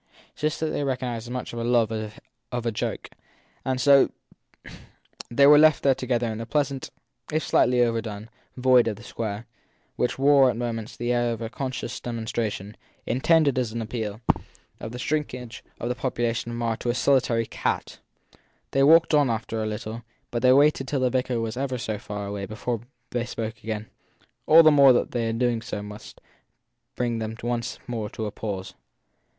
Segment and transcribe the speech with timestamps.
[0.39, 1.91] This they recognised as much as his love
[2.51, 3.11] of a joke,
[3.63, 4.09] and so
[5.29, 6.89] they were left there together in the pleasant,
[7.31, 8.27] if slightly over done,
[8.57, 9.45] void of the square,
[9.97, 12.75] which wore at moments the air of a conscious demonstration,
[13.05, 14.21] intended as an appeal,
[14.79, 17.99] of the shrink age of the population of Marr to a solitary cat.
[18.71, 21.99] They walked on after a little, but they waited till the vicar was ever so
[21.99, 22.81] far away before
[23.11, 23.85] they spoke again;
[24.47, 26.19] all the more that their doing so must
[26.95, 28.73] bring them once more to a pause.